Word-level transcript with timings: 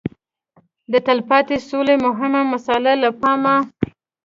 د 0.91 0.93
تلپاتې 1.07 1.57
سولې 1.69 1.95
مهمه 2.05 2.41
مساله 2.53 2.93
له 3.03 3.09
پامه 3.21 3.55